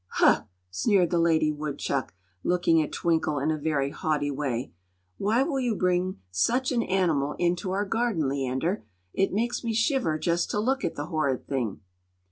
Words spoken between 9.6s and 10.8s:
me shiver just to